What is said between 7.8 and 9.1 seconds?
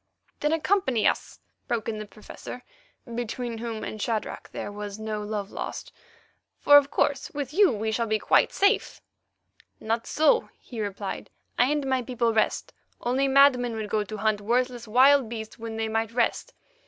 should be quite safe."